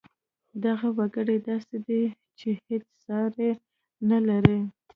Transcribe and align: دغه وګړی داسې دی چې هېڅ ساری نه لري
دغه 0.63 0.87
وګړی 0.97 1.37
داسې 1.49 1.77
دی 1.87 2.03
چې 2.39 2.49
هېڅ 2.67 2.85
ساری 3.05 3.51
نه 4.09 4.19
لري 4.27 4.59